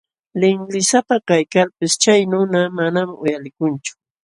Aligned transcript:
Linlisapa 0.39 1.15
kaykalpis 1.27 1.93
chay 2.01 2.21
nuna 2.31 2.61
manam 2.77 3.09
uyalikunchu. 3.23 3.93